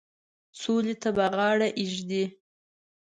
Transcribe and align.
سولي 0.61 0.95
ته 1.01 1.09
به 1.15 1.25
غاړه 1.35 1.67
ایږدي. 1.79 2.23